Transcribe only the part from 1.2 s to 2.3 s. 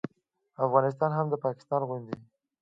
د پاکستان غوندې